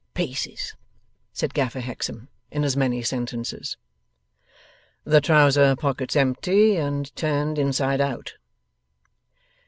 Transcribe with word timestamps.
Pieces,' 0.15 0.73
said 1.31 1.53
Gaffer 1.53 1.79
Hexam, 1.79 2.27
in 2.49 2.63
as 2.63 2.75
many 2.75 3.03
sentences. 3.03 3.77
'The 5.03 5.21
trousers 5.21 5.75
pockets 5.79 6.15
empty, 6.15 6.75
and 6.75 7.15
turned 7.15 7.59
inside 7.59 8.01
out. 8.01 8.33